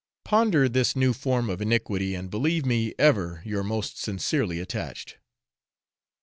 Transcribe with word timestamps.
Ponder 0.23 0.67
this 0.67 0.95
new 0.95 1.13
form 1.13 1.47
of 1.47 1.61
iniquity, 1.61 2.15
and 2.15 2.31
believe 2.31 2.65
me 2.65 2.95
ever 2.97 3.43
your 3.45 3.61
most 3.63 4.01
sincerely 4.01 4.59
attached. 4.59 5.17